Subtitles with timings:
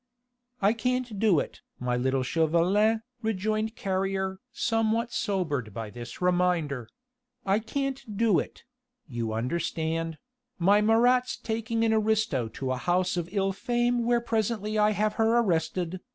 [0.63, 6.89] "I can't do it, my little Chauvelin," rejoined Carrier, somewhat sobered by this reminder.
[7.45, 8.63] "I can't do it...
[9.07, 10.17] you understand...
[10.57, 15.13] my Marats taking an aristo to a house of ill fame where presently I have
[15.21, 15.99] her arrested